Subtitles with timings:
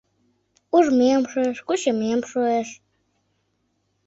[0.75, 2.69] Ужмем шуэш, кучымем шуэш.